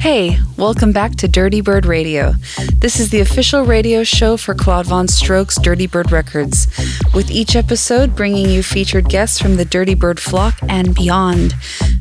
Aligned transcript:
Hey, 0.00 0.38
welcome 0.56 0.92
back 0.92 1.16
to 1.16 1.28
Dirty 1.28 1.60
Bird 1.60 1.84
Radio. 1.84 2.32
This 2.78 2.98
is 2.98 3.10
the 3.10 3.20
official 3.20 3.66
radio 3.66 4.02
show 4.02 4.38
for 4.38 4.54
Claude 4.54 4.86
Von 4.86 5.08
Stroke's 5.08 5.60
Dirty 5.60 5.86
Bird 5.86 6.10
Records, 6.10 6.66
with 7.14 7.30
each 7.30 7.54
episode 7.54 8.16
bringing 8.16 8.48
you 8.48 8.62
featured 8.62 9.10
guests 9.10 9.38
from 9.38 9.56
the 9.56 9.66
Dirty 9.66 9.94
Bird 9.94 10.18
flock 10.18 10.58
and 10.70 10.94
beyond. 10.94 11.54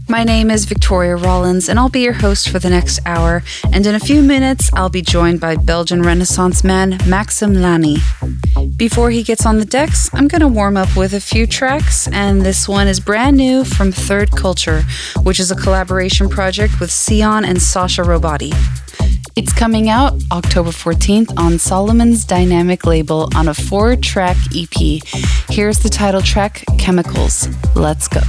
My 0.07 0.23
name 0.23 0.50
is 0.50 0.64
Victoria 0.64 1.18
Rollins, 1.18 1.68
and 1.68 1.77
I'll 1.77 1.89
be 1.89 2.00
your 2.00 2.14
host 2.14 2.48
for 2.48 2.57
the 2.57 2.70
next 2.70 3.02
hour. 3.05 3.43
And 3.73 3.86
in 3.86 3.93
a 3.93 4.00
few 4.00 4.21
minutes, 4.21 4.70
I'll 4.73 4.89
be 4.89 5.02
joined 5.02 5.41
by 5.41 5.57
Belgian 5.57 6.02
Renaissance 6.02 6.63
man 6.63 6.97
Maxim 7.05 7.55
Lany. 7.55 7.97
Before 8.80 9.09
he 9.09 9.23
gets 9.23 9.46
on 9.46 9.59
the 9.59 9.66
decks, 9.66 10.09
I'm 10.14 10.30
going 10.30 10.39
to 10.39 10.48
warm 10.48 10.77
up 10.77 10.96
with 10.96 11.14
a 11.14 11.20
few 11.20 11.46
tracks, 11.46 12.07
and 12.07 12.43
this 12.43 12.65
one 12.65 12.88
is 12.88 13.02
brand 13.02 13.36
new 13.36 13.65
from 13.65 13.92
Third 13.92 14.32
Culture, 14.32 14.83
which 15.24 15.38
is 15.38 15.52
a 15.52 15.55
collaboration 15.55 16.29
project 16.29 16.79
with 16.79 16.89
Sion 16.89 17.43
and 17.43 17.61
Sasha 17.61 18.04
Robati. 18.04 18.54
It's 19.36 19.52
coming 19.52 19.89
out 19.89 20.14
October 20.32 20.69
14th 20.69 21.38
on 21.38 21.60
Solomun's 21.60 22.25
Diynamic 22.25 22.86
label 22.86 23.29
on 23.36 23.50
a 23.50 23.54
four 23.54 23.97
track 23.97 24.38
EP. 24.55 25.04
Here's 25.50 25.80
the 25.80 25.89
title 25.89 26.21
track 26.21 26.64
Chemicals. 26.77 27.50
Let's 27.75 28.07
go. 28.07 28.21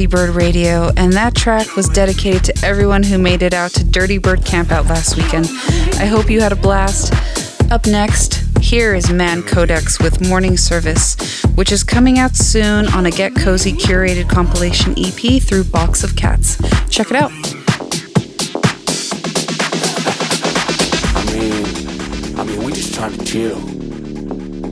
Dirty 0.00 0.16
Bird 0.16 0.30
Radio, 0.30 0.90
and 0.96 1.12
that 1.12 1.34
track 1.34 1.76
was 1.76 1.86
dedicated 1.86 2.42
to 2.44 2.64
everyone 2.64 3.02
who 3.02 3.18
made 3.18 3.42
it 3.42 3.52
out 3.52 3.70
to 3.72 3.84
Dirty 3.84 4.16
Bird 4.16 4.40
Campout 4.40 4.88
last 4.88 5.14
weekend. 5.14 5.44
I 6.00 6.06
hope 6.06 6.30
you 6.30 6.40
had 6.40 6.52
a 6.52 6.56
blast. 6.56 7.12
Up 7.70 7.86
next, 7.86 8.36
here 8.60 8.94
is 8.94 9.12
Man 9.12 9.42
Codex 9.42 10.00
with 10.00 10.26
Morning 10.26 10.56
Service, 10.56 11.42
which 11.54 11.70
is 11.70 11.84
coming 11.84 12.18
out 12.18 12.34
soon 12.34 12.86
on 12.88 13.04
a 13.04 13.10
Get 13.10 13.34
Cozy 13.34 13.72
curated 13.72 14.26
compilation 14.26 14.94
EP 14.96 15.42
through 15.42 15.64
Box 15.64 16.02
of 16.02 16.16
Cats. 16.16 16.56
Check 16.88 17.10
it 17.10 17.16
out. 17.16 17.30
I 21.14 21.24
mean, 21.34 22.38
I 22.38 22.44
mean, 22.44 22.64
we 22.64 22.72
just 22.72 22.94
trying 22.94 23.18
to 23.18 23.24
chill. 23.26 23.60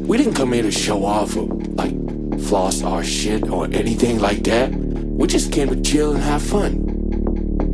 We 0.07 0.17
didn't 0.17 0.37
come 0.37 0.55
here 0.55 0.63
to 0.63 0.73
show 0.73 1.05
off 1.05 1.37
or 1.37 1.49
like 1.75 1.93
floss 2.41 2.83
our 2.83 3.05
shit 3.05 3.51
or 3.51 3.67
anything 3.67 4.21
like 4.21 4.43
that. 4.45 4.88
We 5.19 5.27
just 5.27 5.51
came 5.51 5.69
to 5.69 5.81
chill 5.83 6.13
and 6.13 6.23
have 6.23 6.41
fun. 6.41 6.73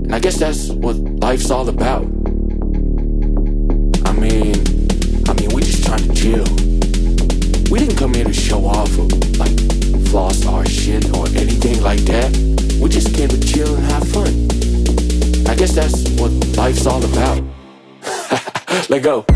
And 0.04 0.14
I 0.14 0.18
guess 0.18 0.38
that's 0.38 0.70
what 0.70 0.96
life's 0.96 1.50
all 1.50 1.68
about. 1.68 2.04
I 4.06 4.12
mean, 4.12 4.56
I 5.28 5.34
mean, 5.34 5.50
we 5.52 5.60
just 5.60 5.84
trying 5.84 6.08
to 6.08 6.14
chill. 6.14 6.46
We 7.70 7.80
didn't 7.80 7.96
come 7.96 8.14
here 8.14 8.24
to 8.24 8.32
show 8.32 8.64
off 8.64 8.98
or 8.98 9.04
like 9.36 9.54
floss 10.08 10.46
our 10.46 10.64
shit 10.64 11.14
or 11.14 11.26
anything 11.36 11.82
like 11.82 12.00
that. 12.06 12.32
We 12.80 12.88
just 12.88 13.14
came 13.14 13.28
to 13.28 13.38
chill 13.38 13.74
and 13.76 13.84
have 13.92 14.08
fun. 14.08 14.32
I 15.46 15.54
guess 15.54 15.74
that's 15.74 16.08
what 16.18 16.30
life's 16.56 16.86
all 16.86 17.04
about. 17.04 17.44
Let 18.88 19.02
go. 19.02 19.26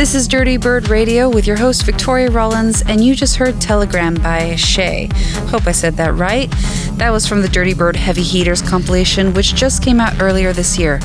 This 0.00 0.14
is 0.14 0.26
Dirty 0.26 0.56
Bird 0.56 0.88
Radio 0.88 1.28
with 1.28 1.46
your 1.46 1.58
host 1.58 1.84
Victoria 1.84 2.30
Rollins, 2.30 2.80
and 2.80 3.04
you 3.04 3.14
just 3.14 3.36
heard 3.36 3.60
Telegram 3.60 4.14
by 4.14 4.56
Shay. 4.56 5.10
Hope 5.50 5.66
I 5.66 5.72
said 5.72 5.92
that 5.98 6.14
right. 6.14 6.50
That 6.92 7.10
was 7.10 7.26
from 7.26 7.42
the 7.42 7.50
Dirty 7.50 7.74
Bird 7.74 7.96
Heavy 7.96 8.22
Heaters 8.22 8.62
compilation, 8.62 9.34
which 9.34 9.54
just 9.54 9.84
came 9.84 10.00
out 10.00 10.18
earlier 10.22 10.54
this 10.54 10.78
year. 10.78 11.00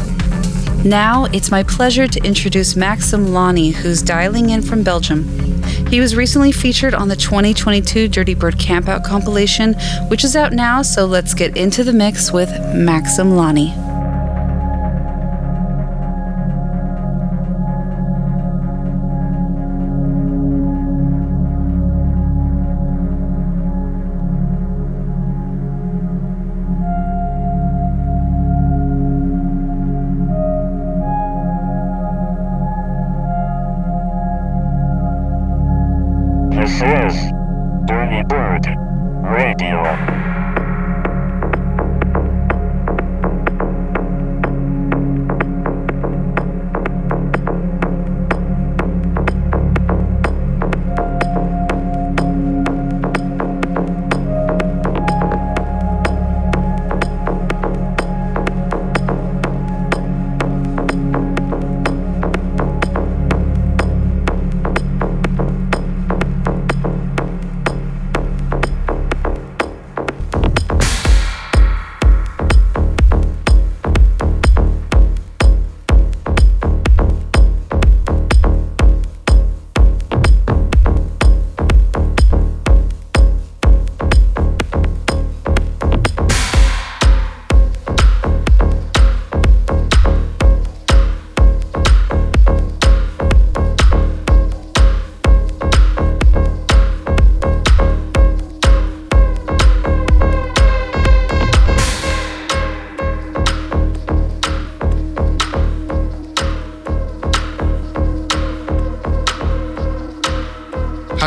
Now 0.85 1.25
it's 1.33 1.51
my 1.51 1.61
pleasure 1.61 2.07
to 2.07 2.23
introduce 2.23 2.77
Maxim 2.77 3.25
Lany, 3.25 3.73
who's 3.73 4.01
dialing 4.01 4.51
in 4.51 4.61
from 4.61 4.81
Belgium. 4.81 5.25
He 5.89 5.99
was 5.99 6.15
recently 6.15 6.53
featured 6.53 6.93
on 6.93 7.09
the 7.09 7.17
2022 7.17 8.07
Dirty 8.07 8.33
Bird 8.33 8.55
Campout 8.55 9.03
compilation, 9.03 9.73
which 10.07 10.23
is 10.23 10.37
out 10.37 10.53
now, 10.53 10.81
so 10.81 11.05
let's 11.05 11.33
get 11.33 11.57
into 11.57 11.83
the 11.83 11.91
mix 11.91 12.31
with 12.31 12.49
Maxim 12.73 13.31
Lany. 13.31 13.84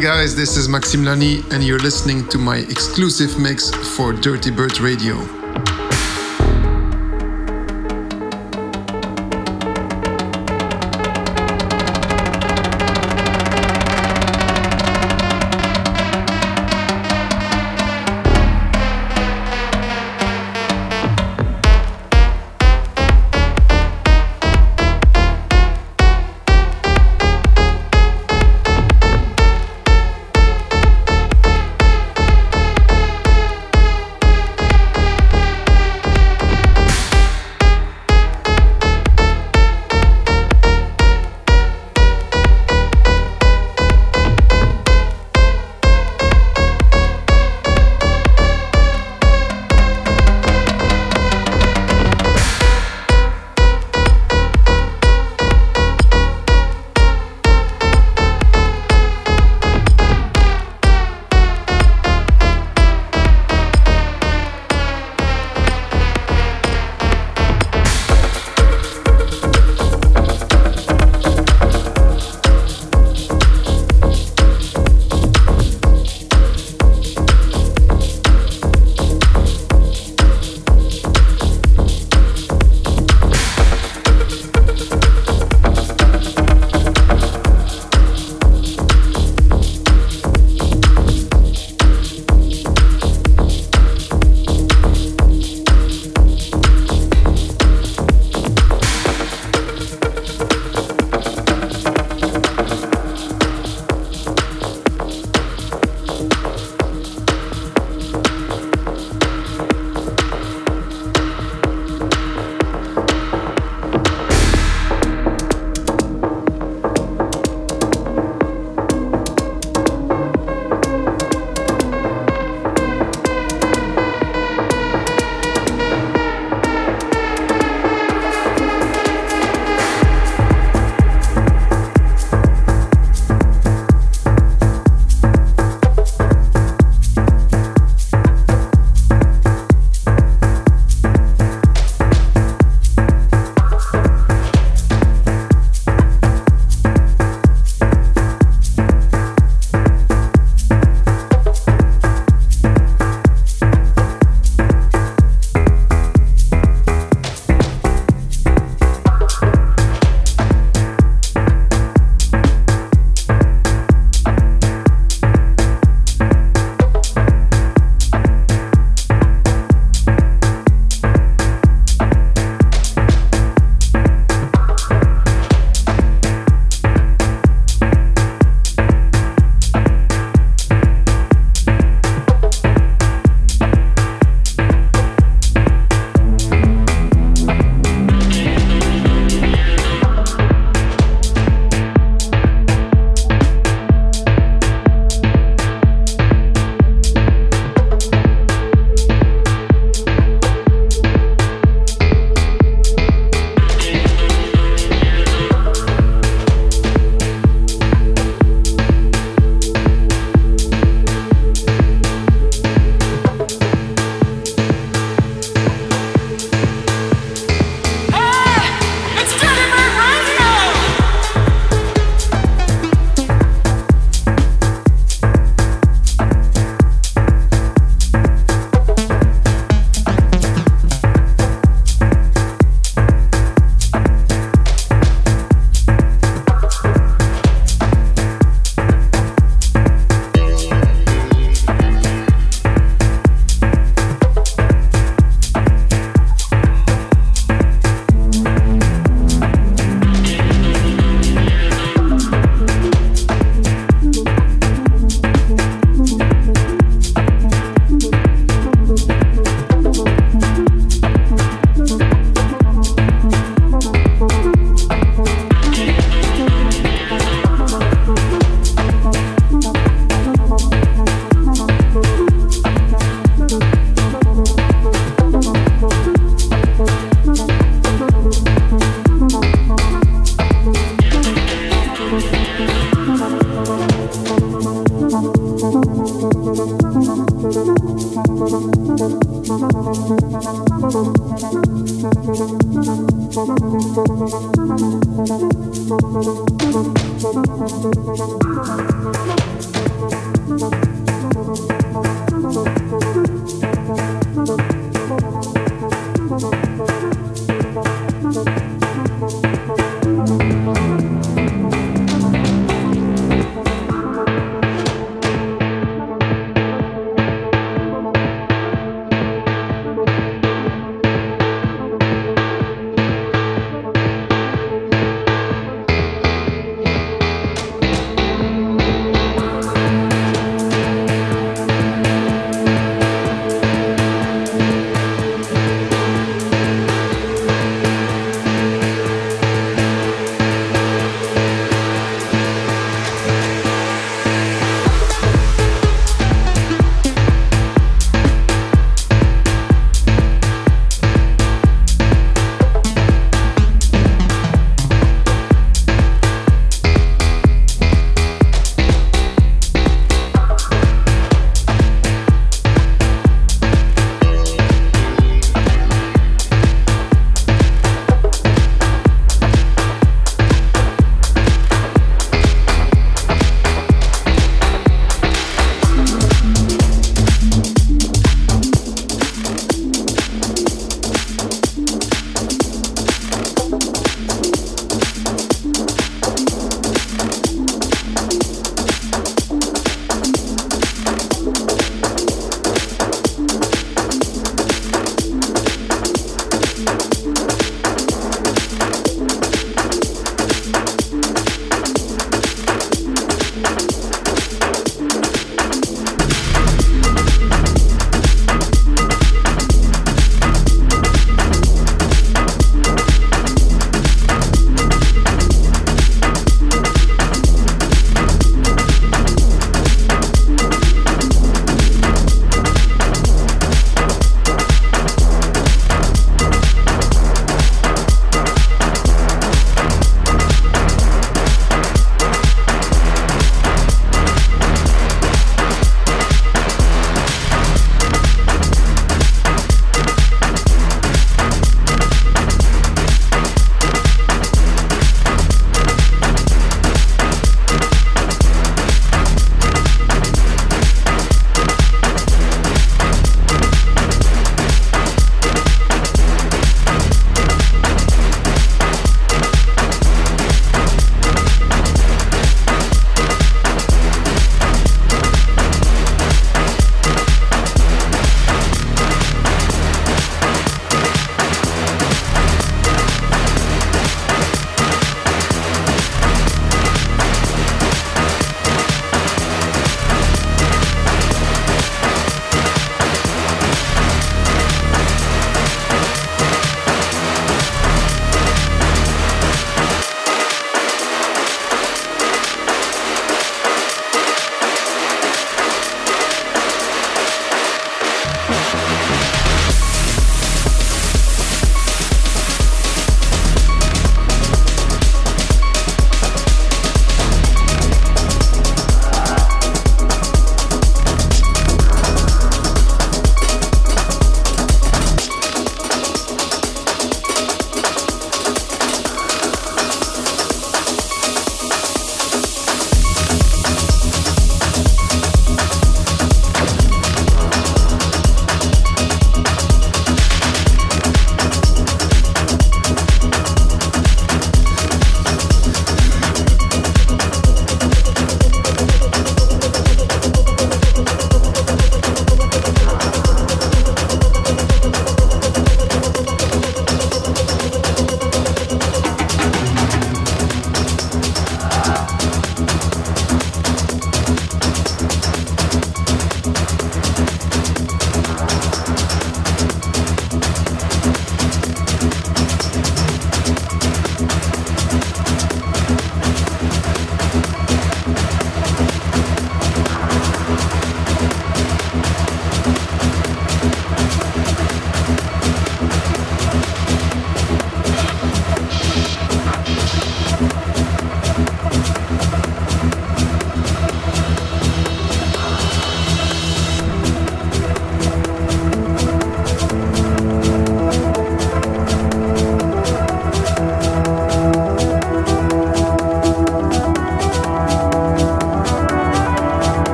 Guys, 0.00 0.34
this 0.34 0.56
is 0.56 0.66
Maxim 0.66 1.02
Lany, 1.02 1.44
and 1.52 1.62
you're 1.62 1.78
listening 1.78 2.26
to 2.28 2.38
my 2.38 2.56
exclusive 2.56 3.38
mix 3.38 3.68
for 3.94 4.14
Dirty 4.14 4.50
Bird 4.50 4.80
Radio. 4.80 5.39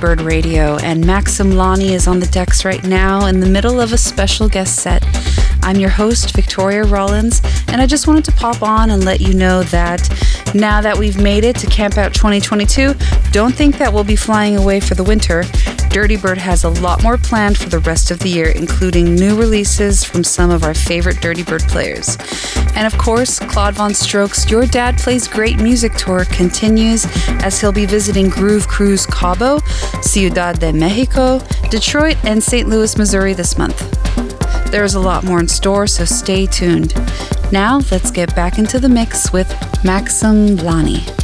Bird 0.00 0.20
Radio, 0.20 0.76
and 0.78 1.04
Maxim 1.04 1.50
Lany 1.50 1.90
is 1.90 2.06
on 2.06 2.20
the 2.20 2.26
decks 2.26 2.64
right 2.64 2.82
now 2.84 3.26
in 3.26 3.40
the 3.40 3.46
middle 3.46 3.80
of 3.80 3.92
a 3.92 3.98
special 3.98 4.48
guest 4.48 4.76
set. 4.76 5.04
I'm 5.62 5.76
your 5.76 5.90
host, 5.90 6.34
Victoria 6.34 6.84
Rollins, 6.84 7.40
and 7.68 7.80
I 7.80 7.86
just 7.86 8.06
wanted 8.06 8.24
to 8.26 8.32
pop 8.32 8.62
on 8.62 8.90
and 8.90 9.04
let 9.04 9.20
you 9.20 9.34
know 9.34 9.62
that 9.64 10.08
now 10.54 10.80
that 10.80 10.96
we've 10.96 11.20
made 11.20 11.44
it 11.44 11.56
to 11.56 11.66
Camp 11.66 11.98
Out 11.98 12.14
2022, 12.14 12.94
don't 13.32 13.54
think 13.54 13.76
that 13.78 13.92
we'll 13.92 14.04
be 14.04 14.16
flying 14.16 14.56
away 14.56 14.80
for 14.80 14.94
the 14.94 15.04
winter. 15.04 15.44
Dirty 15.90 16.16
Bird 16.16 16.38
has 16.38 16.64
a 16.64 16.68
lot 16.68 17.02
more 17.02 17.16
planned 17.16 17.58
for 17.58 17.68
the 17.68 17.78
rest 17.80 18.10
of 18.10 18.18
the 18.20 18.28
year, 18.28 18.48
including 18.48 19.14
new 19.14 19.36
releases 19.36 20.04
from 20.04 20.22
some 20.22 20.50
of 20.50 20.62
our 20.62 20.74
favorite 20.74 21.20
Dirty 21.20 21.42
Bird 21.42 21.62
players. 21.62 22.16
And 22.74 22.86
of 22.86 22.98
course, 22.98 23.38
Claude 23.38 23.74
VonStroke's 23.74 24.50
Your 24.50 24.66
Dad 24.66 24.98
Plays 24.98 25.26
Great 25.26 25.56
Music 25.60 25.94
Tour 25.94 26.24
continues 26.26 27.06
as 27.42 27.60
he'll 27.60 27.72
be 27.72 27.86
visiting 27.86 28.28
Groove 28.28 28.68
Cruise 28.68 29.06
Cabo, 29.06 29.58
Ciudad 30.02 30.60
de 30.60 30.72
Mexico, 30.72 31.40
Detroit, 31.70 32.16
and 32.24 32.42
St. 32.42 32.68
Louis, 32.68 32.96
Missouri 32.96 33.32
this 33.34 33.58
month. 33.58 33.78
There's 34.70 34.94
a 34.94 35.00
lot 35.00 35.24
more 35.24 35.40
in 35.40 35.48
store, 35.48 35.86
so 35.86 36.04
stay 36.04 36.46
tuned. 36.46 36.94
Now, 37.50 37.80
let's 37.90 38.10
get 38.10 38.34
back 38.36 38.58
into 38.58 38.78
the 38.78 38.88
mix 38.88 39.32
with 39.32 39.48
Maxim 39.82 40.58
Lany. 40.58 41.17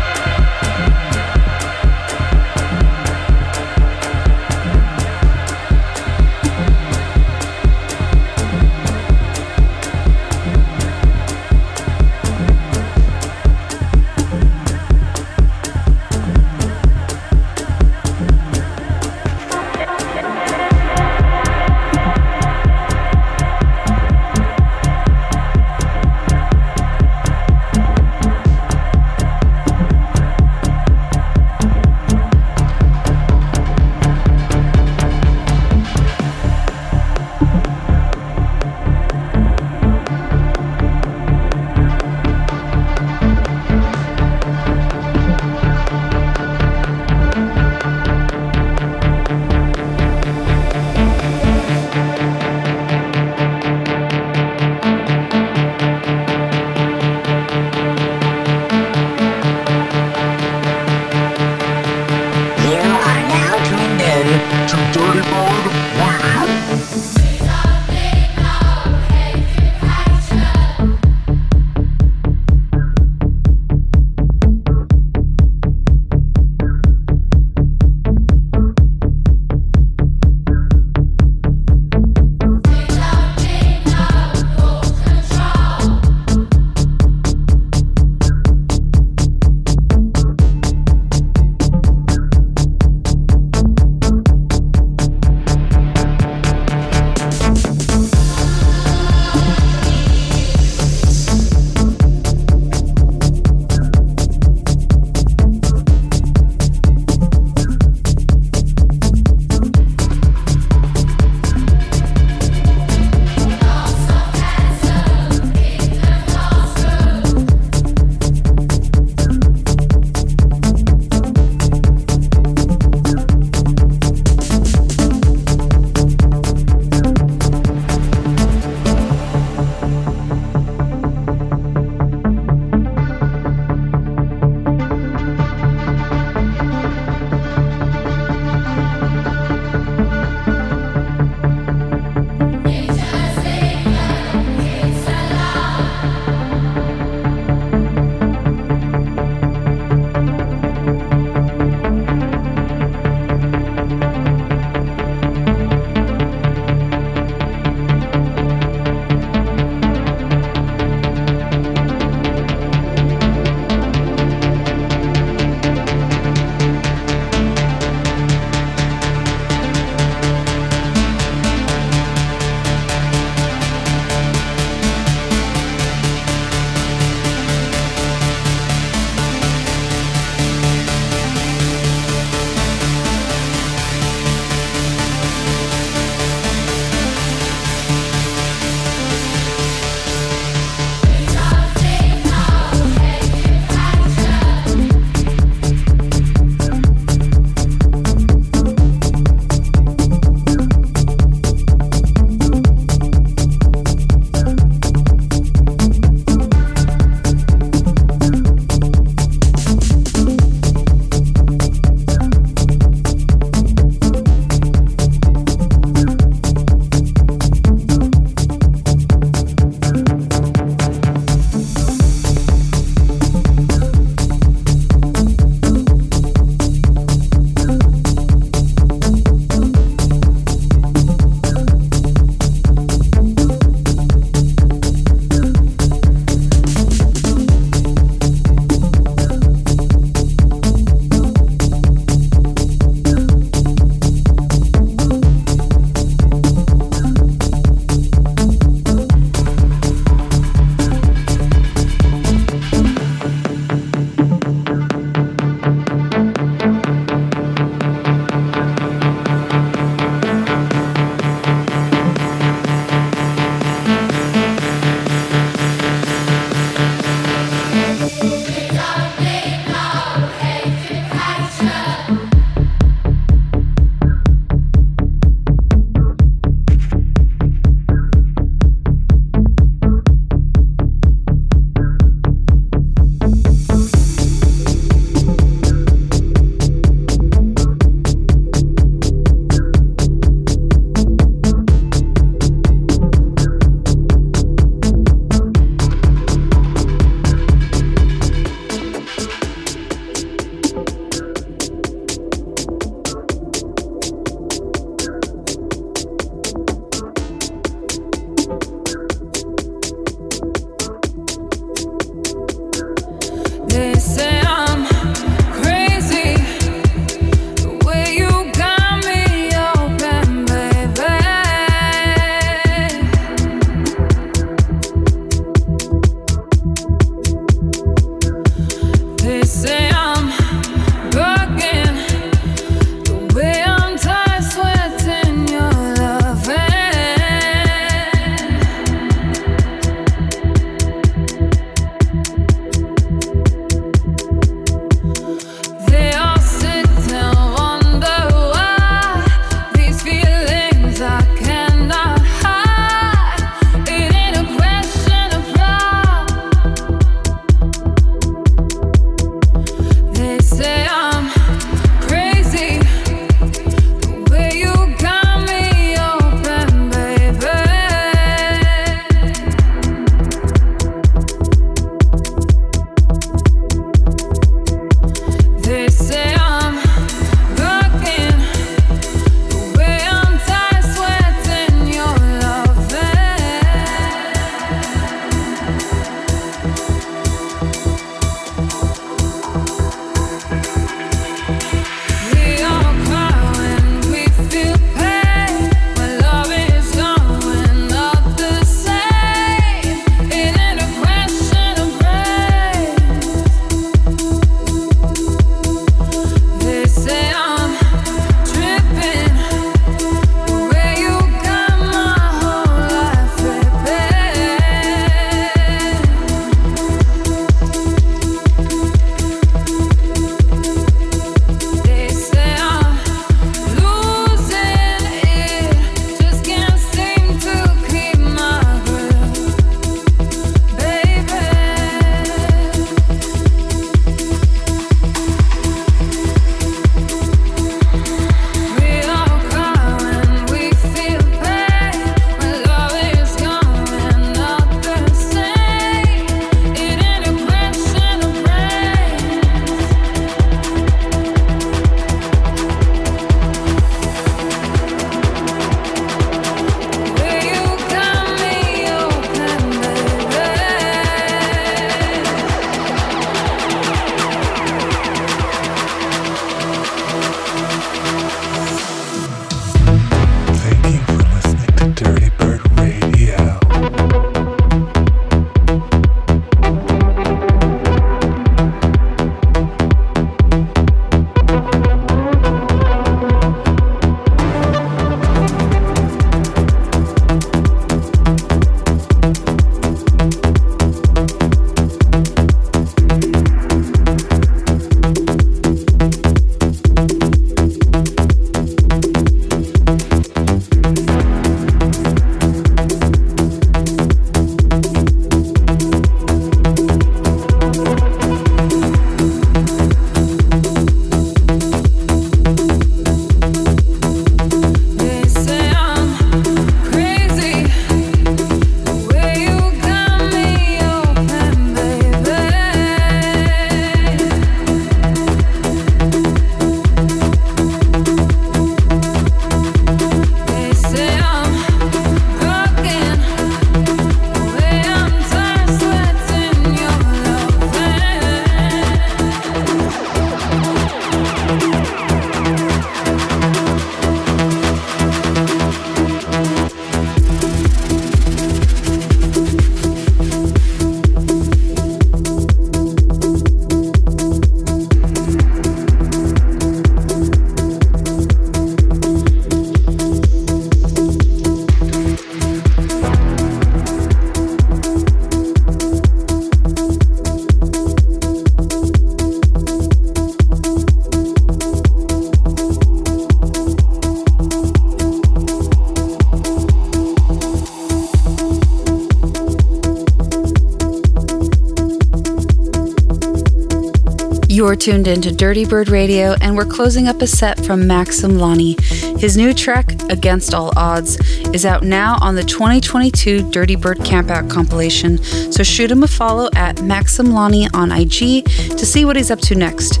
You're 584.68 584.76
tuned 584.76 585.08
into 585.08 585.34
Dirty 585.34 585.64
Bird 585.64 585.88
Radio, 585.88 586.34
and 586.42 586.54
we're 586.54 586.66
closing 586.66 587.08
up 587.08 587.22
a 587.22 587.26
set 587.26 587.64
from 587.64 587.86
Maxim 587.86 588.32
Lany. 588.32 588.78
His 589.18 589.34
new 589.34 589.54
track, 589.54 589.94
Against 590.10 590.52
All 590.52 590.74
Odds, 590.76 591.16
is 591.54 591.64
out 591.64 591.84
now 591.84 592.18
on 592.20 592.34
the 592.34 592.42
2022 592.42 593.50
Dirty 593.50 593.76
Bird 593.76 593.96
Campout 594.00 594.50
compilation, 594.50 595.16
so 595.50 595.62
shoot 595.62 595.90
him 595.90 596.02
a 596.02 596.06
follow 596.06 596.50
at 596.54 596.82
Maxim 596.82 597.28
Lany 597.28 597.66
on 597.72 597.90
IG 597.90 598.44
to 598.76 598.84
see 598.84 599.06
what 599.06 599.16
he's 599.16 599.30
up 599.30 599.40
to 599.40 599.54
next. 599.54 600.00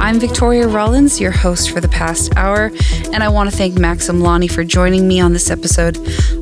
I'm 0.00 0.18
Victoria 0.18 0.66
Rollins, 0.66 1.20
your 1.20 1.30
host 1.30 1.70
for 1.70 1.80
the 1.80 1.88
past 1.88 2.36
hour, 2.36 2.72
and 3.12 3.22
I 3.22 3.28
want 3.28 3.48
to 3.50 3.56
thank 3.56 3.78
Maxim 3.78 4.18
Lany 4.18 4.50
for 4.50 4.64
joining 4.64 5.06
me 5.06 5.20
on 5.20 5.32
this 5.32 5.48
episode. 5.48 5.96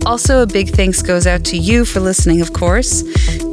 Also, 0.07 0.41
a 0.41 0.47
big 0.47 0.71
thanks 0.71 1.03
goes 1.03 1.27
out 1.27 1.45
to 1.45 1.59
you 1.59 1.85
for 1.85 2.01
listening, 2.01 2.41
of 2.41 2.55
course. 2.55 3.03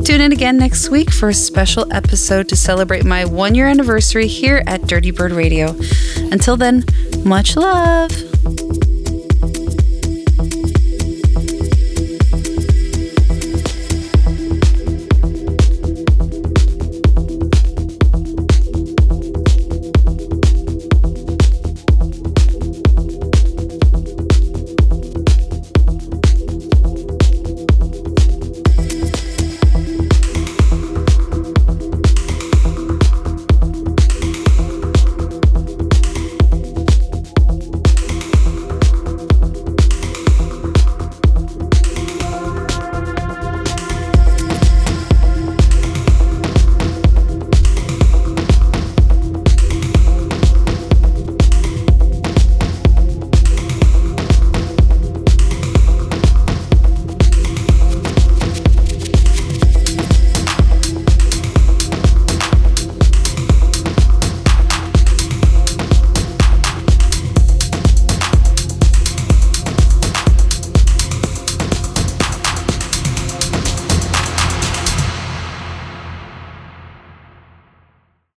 Tune 0.04 0.20
in 0.20 0.34
again 0.34 0.58
next 0.58 0.90
week 0.90 1.12
for 1.12 1.30
a 1.30 1.34
special 1.34 1.92
episode 1.92 2.50
to 2.50 2.58
celebrate 2.58 3.06
my 3.06 3.24
one 3.24 3.56
year 3.56 3.68
anniversary 3.68 4.28
here 4.28 4.62
at 4.68 4.86
Dirty 4.86 5.12
Bird 5.12 5.32
Radio. 5.32 5.76
Until 6.18 6.58
then, 6.58 6.84
much 7.24 7.56
love. 7.56 8.33